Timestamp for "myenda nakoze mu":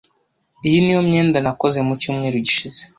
1.07-1.93